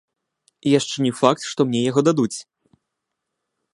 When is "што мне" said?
1.51-1.79